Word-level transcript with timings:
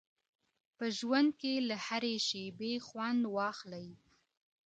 په 0.77 0.85
ژوند 0.97 1.29
کي 1.41 1.53
له 1.69 1.75
هرې 1.87 2.15
شیبې 2.27 2.73
خوند 2.87 3.21
واخلئ. 3.35 3.87